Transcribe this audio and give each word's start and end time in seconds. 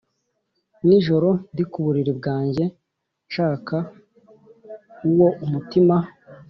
Nijoro 0.87 1.29
ndi 1.51 1.63
ku 1.71 1.77
buriri 1.85 2.11
bwanjye 2.19 2.63
Nshaka 3.27 3.77
uwo 5.09 5.27
umutima 5.45 5.95